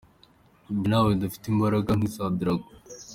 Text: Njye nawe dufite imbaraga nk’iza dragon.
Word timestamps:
Njye 0.75 0.87
nawe 0.91 1.11
dufite 1.21 1.45
imbaraga 1.53 1.91
nk’iza 1.97 2.25
dragon. 2.39 2.73